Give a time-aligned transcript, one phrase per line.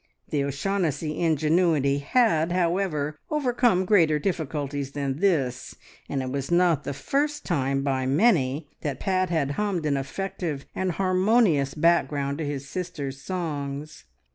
[0.31, 5.75] The O'Shaughnessy ingenuity had, however, overcome greater difficulties than this,
[6.09, 10.65] and it was not the first time by many that Pat had hummed an effective
[10.73, 14.05] and harmonious background to his sister's songs.